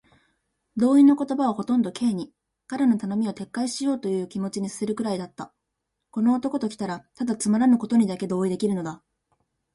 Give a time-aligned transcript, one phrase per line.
[0.77, 2.33] 同意の言葉はほとんど Ｋ に、
[2.65, 5.53] 彼の頼みを撤回しようというという気持にさせるくらいだった。
[6.09, 9.03] この男ときたら、ただつまらぬことにだけ同意できるのだ。